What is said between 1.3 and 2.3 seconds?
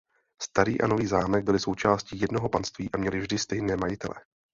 byly součástí